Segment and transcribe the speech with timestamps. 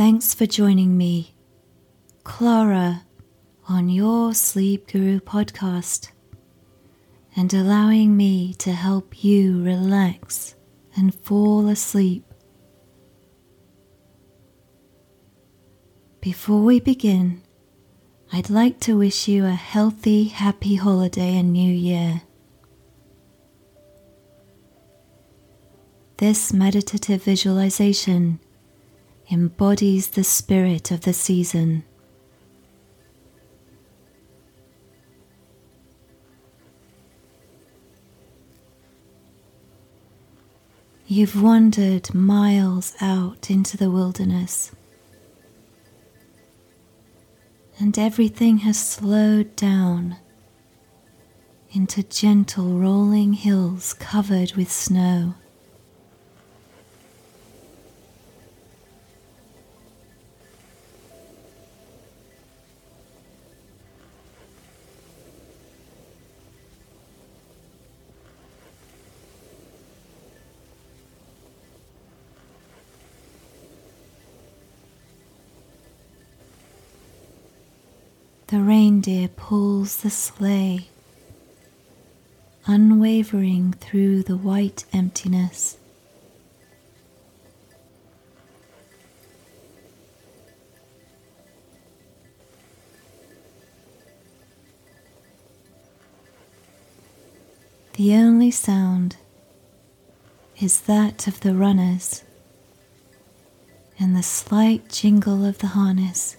[0.00, 1.34] Thanks for joining me,
[2.24, 3.02] Clara,
[3.68, 6.12] on your Sleep Guru podcast
[7.36, 10.54] and allowing me to help you relax
[10.96, 12.24] and fall asleep.
[16.22, 17.42] Before we begin,
[18.32, 22.22] I'd like to wish you a healthy, happy holiday and new year.
[26.16, 28.40] This meditative visualization
[29.30, 31.84] embodies the spirit of the season.
[41.06, 44.72] You've wandered miles out into the wilderness,
[47.78, 50.16] and everything has slowed down
[51.72, 55.34] into gentle rolling hills covered with snow.
[78.50, 80.88] The reindeer pulls the sleigh,
[82.66, 85.78] unwavering through the white emptiness.
[97.92, 99.16] The only sound
[100.60, 102.24] is that of the runners
[103.96, 106.36] and the slight jingle of the harness.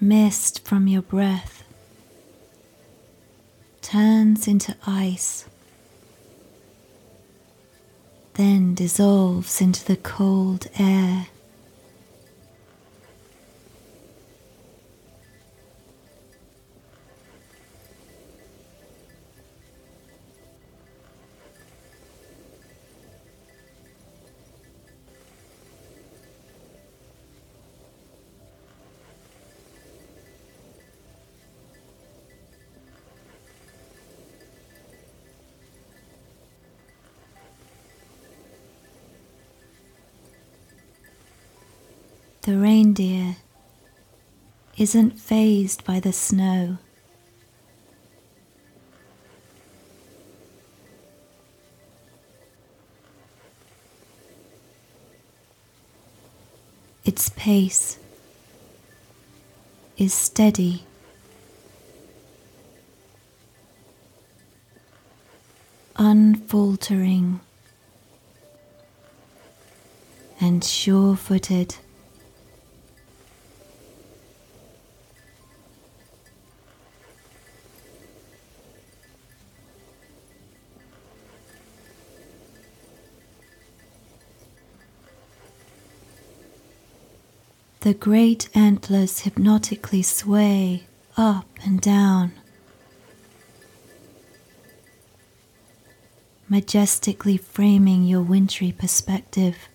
[0.00, 1.64] Mist from your breath
[3.82, 5.46] turns into ice,
[8.34, 11.28] then dissolves into the cold air.
[42.48, 43.36] The reindeer
[44.78, 46.78] isn't fazed by the snow.
[57.04, 57.98] Its pace
[59.98, 60.84] is steady.
[65.96, 67.40] Unfaltering
[70.40, 71.76] and sure footed.
[87.80, 92.32] The great antlers hypnotically sway up and down,
[96.48, 99.68] majestically framing your wintry perspective.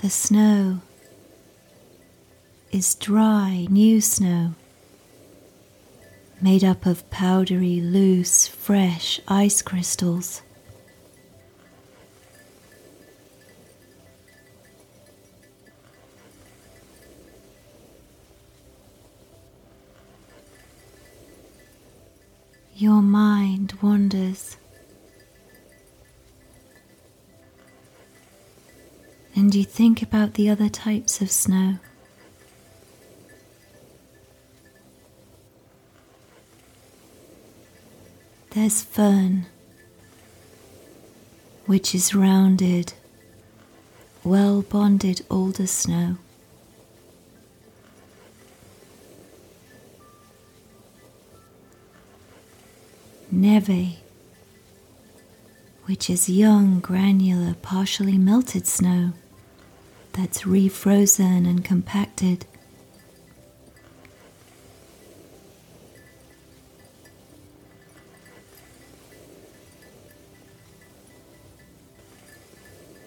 [0.00, 0.80] The snow
[2.72, 4.54] is dry, new snow,
[6.40, 10.40] made up of powdery, loose, fresh ice crystals.
[22.74, 24.56] Your mind wanders
[29.50, 31.74] and you think about the other types of snow.
[38.50, 39.46] There's firn,
[41.66, 42.92] which is rounded,
[44.22, 46.14] well bonded alder snow.
[53.32, 53.96] Neve,
[55.86, 59.12] which is young, granular, partially melted snow
[60.20, 62.44] that's refrozen and compacted.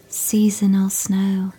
[0.07, 1.53] Seasonal snow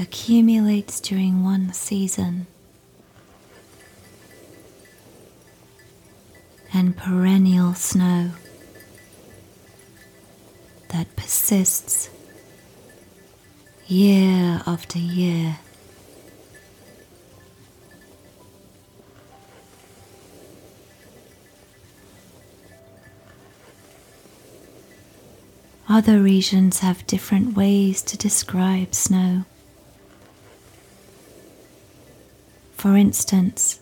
[0.00, 2.46] accumulates during one season.
[6.74, 8.30] and perennial snow
[10.88, 12.08] that persists
[13.92, 15.58] year after year.
[25.88, 29.44] Other regions have different ways to describe snow.
[32.78, 33.78] For instance,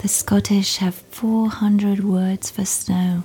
[0.00, 3.22] the Scottish have 400 words for snow.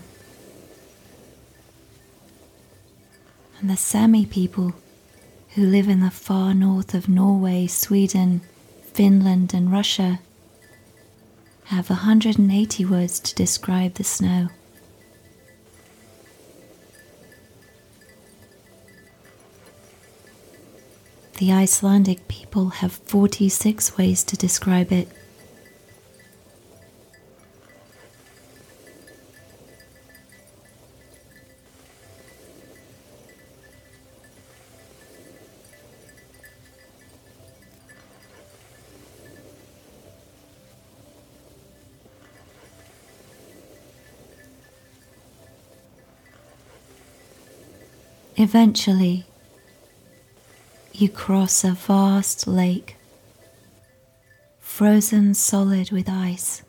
[3.60, 4.74] And the Sami people,
[5.56, 8.42] who live in the far north of Norway, Sweden,
[8.94, 10.20] Finland, and Russia,
[11.66, 14.48] have 180 words to describe the snow.
[21.38, 25.10] The Icelandic people have 46 ways to describe it.
[48.36, 49.26] Eventually,
[50.92, 52.96] you cross a vast lake,
[54.60, 56.64] frozen solid with ice.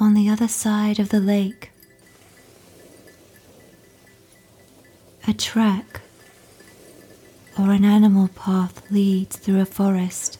[0.00, 1.70] On the other side of the lake,
[5.28, 6.00] a track
[7.68, 10.38] or an animal path leads through a forest.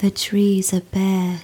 [0.00, 1.43] The trees are bare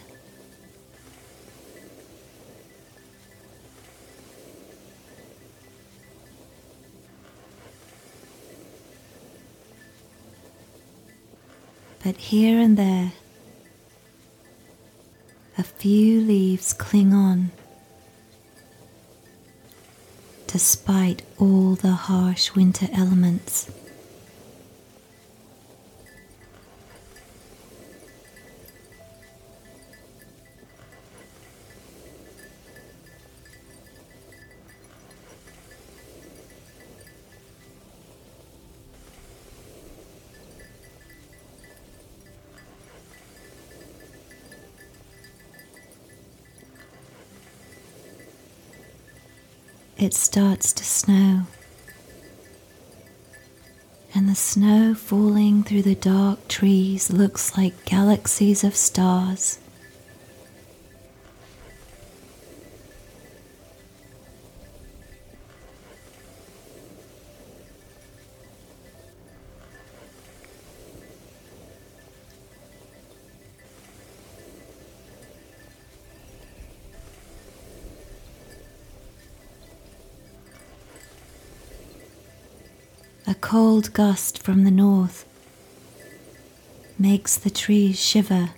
[12.10, 13.12] but here and there
[15.56, 17.52] a few leaves cling on
[20.48, 23.70] despite all the harsh winter elements.
[50.00, 51.42] It starts to snow.
[54.14, 59.58] And the snow falling through the dark trees looks like galaxies of stars.
[83.50, 85.26] Cold gust from the north
[86.96, 88.50] makes the trees shiver,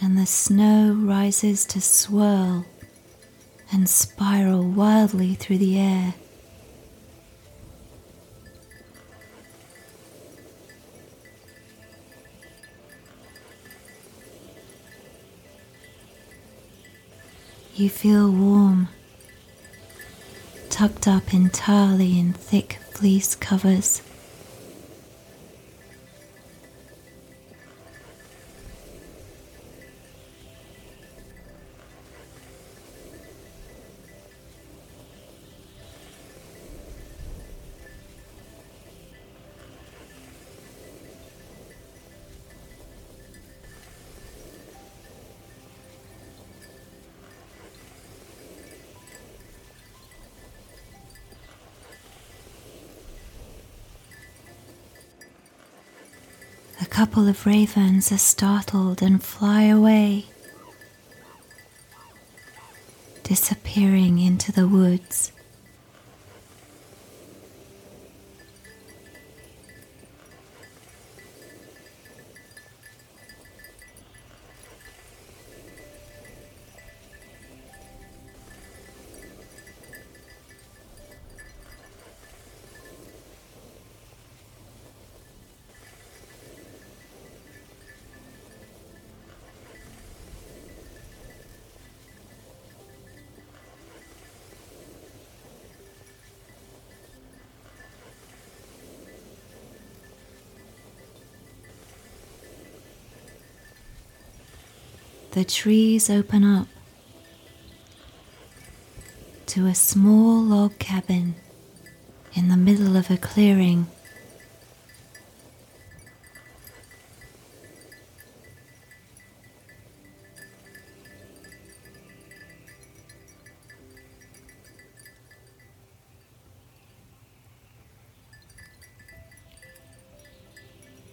[0.00, 2.64] and the snow rises to swirl
[3.70, 6.14] and spiral wildly through the air.
[17.74, 18.88] You feel warm
[20.78, 24.00] tucked up entirely in thick fleece covers.
[56.98, 60.24] Couple of ravens are startled and fly away,
[63.22, 65.30] disappearing into the woods.
[105.38, 106.66] The trees open up
[109.46, 111.36] to a small log cabin
[112.34, 113.86] in the middle of a clearing.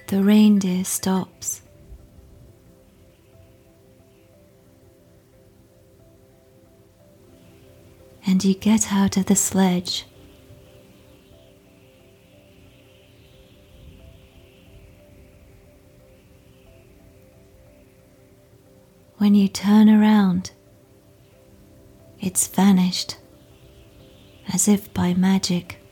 [0.08, 1.35] The reindeer stops
[8.46, 10.06] you get out of the sledge.
[19.18, 20.52] When you turn around,
[22.20, 23.18] it's vanished
[24.54, 25.85] as if by magic.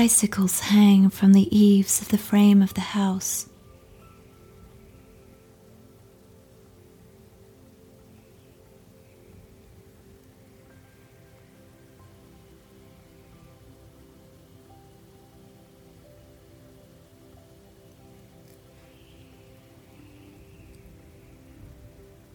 [0.00, 3.48] Icicles hang from the eaves of the frame of the house.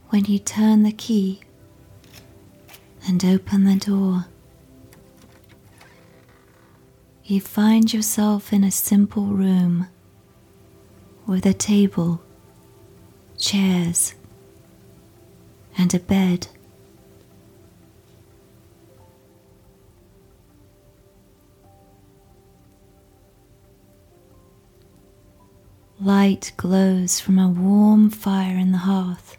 [0.10, 1.40] When you turn the key
[3.08, 4.26] and open the door,
[7.26, 9.88] you find yourself in a simple room
[11.26, 12.22] with a table,
[13.38, 14.14] chairs,
[15.78, 16.48] and a bed.
[26.02, 29.38] Light glows from a warm fire in the hearth,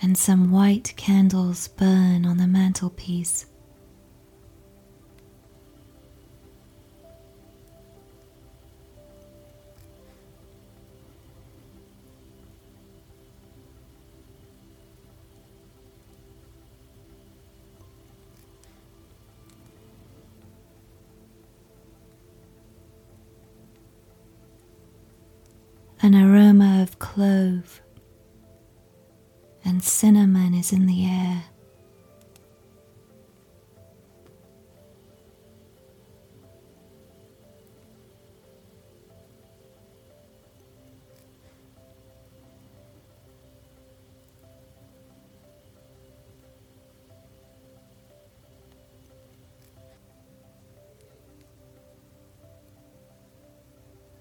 [0.00, 3.46] and some white candles burn on the mantelpiece.
[27.12, 27.82] Clove
[29.66, 31.44] and cinnamon is in the air.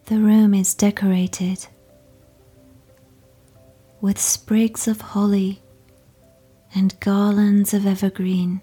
[0.07, 1.67] The room is decorated
[4.01, 5.61] with sprigs of holly
[6.73, 8.61] and garlands of evergreen.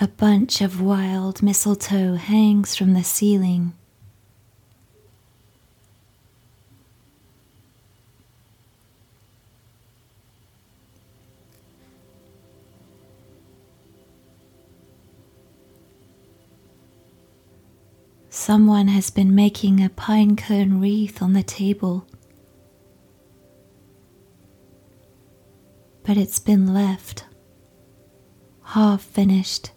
[0.00, 3.72] A bunch of wild mistletoe hangs from the ceiling.
[18.46, 22.06] Someone has been making a pine cone wreath on the table,
[26.02, 27.24] but it's been left
[28.62, 29.70] half finished.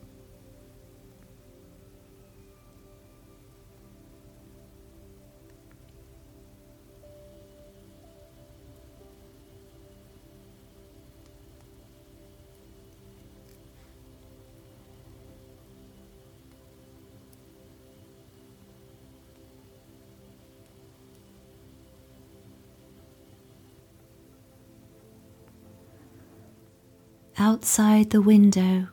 [27.38, 28.88] Outside the window,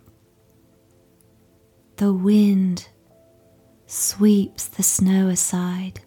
[1.97, 2.89] the wind
[3.87, 6.01] sweeps the snow aside.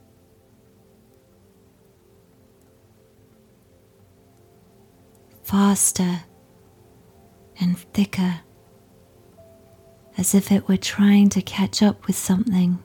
[5.44, 6.22] Faster
[7.60, 8.41] and thicker,
[10.17, 12.84] as if it were trying to catch up with something.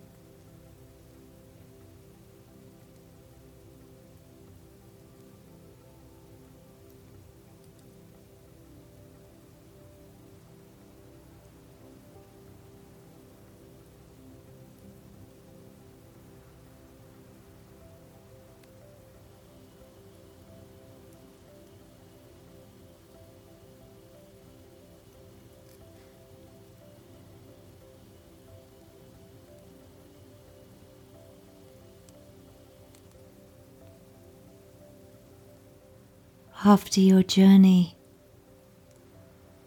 [36.65, 37.97] After your journey.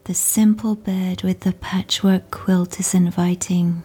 [0.06, 3.84] The simple bed with the patchwork quilt is inviting.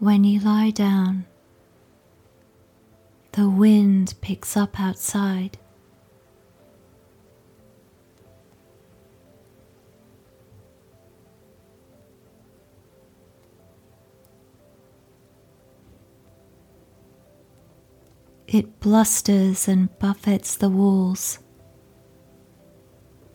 [0.00, 1.26] When you lie down,
[3.32, 5.58] the wind picks up outside.
[18.48, 21.40] It blusters and buffets the walls,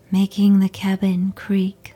[0.09, 1.94] making the cabin creak.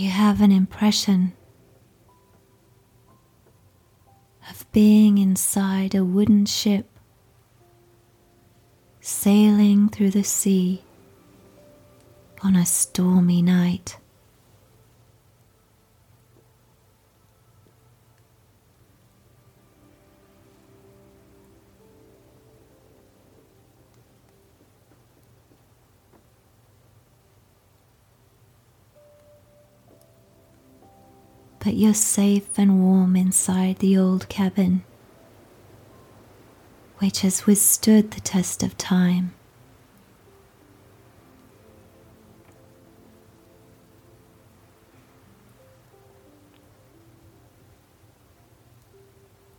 [0.00, 1.34] You have an impression
[4.48, 6.86] of being inside a wooden ship
[9.02, 10.82] sailing through the sea
[12.42, 13.99] on a stormy night.
[31.60, 34.82] But you're safe and warm inside the old cabin,
[36.98, 39.34] which has withstood the test of time.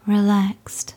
[0.07, 0.95] Relaxed.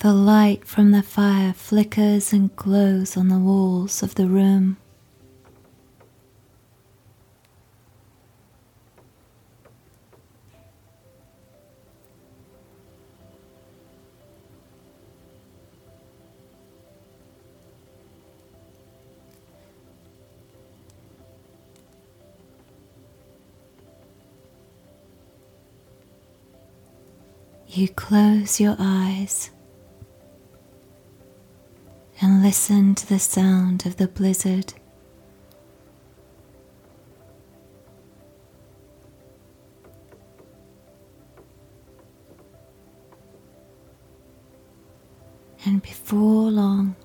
[0.00, 4.76] The light from the fire flickers and glows on the walls of the room.
[27.66, 29.50] You close your eyes
[32.28, 34.74] and listen to the sound of the blizzard.
[45.64, 46.96] And before long,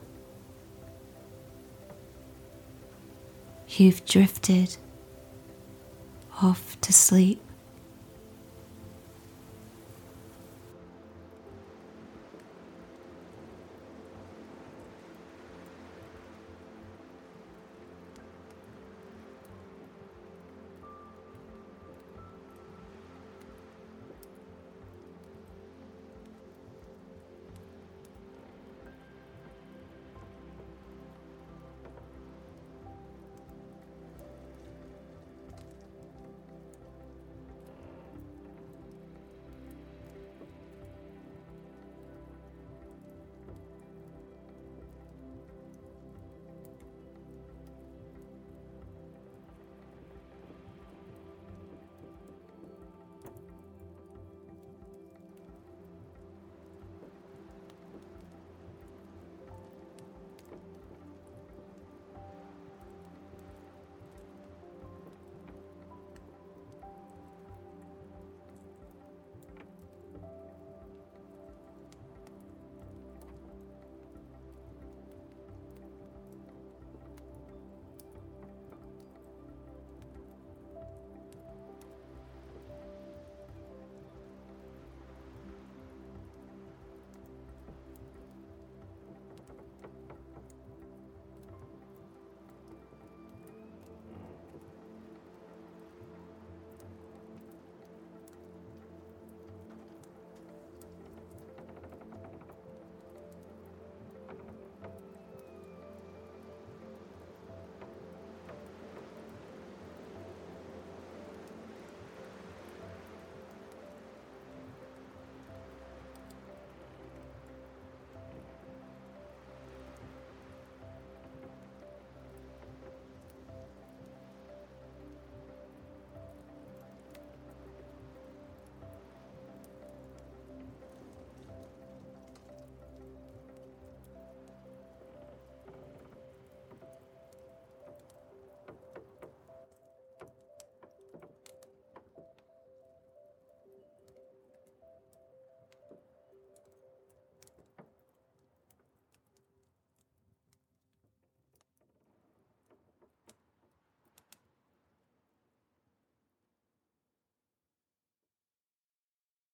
[3.69, 4.75] you've drifted
[6.41, 7.41] off to sleep.